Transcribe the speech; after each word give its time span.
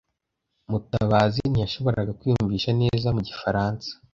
Mutabazi 0.71 1.41
ntiyashoboraga 1.51 2.11
kwiyumvisha 2.19 2.69
neza 2.81 3.07
mu 3.15 3.21
gifaransa. 3.27 3.89